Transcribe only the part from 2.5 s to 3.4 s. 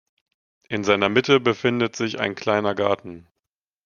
Garten.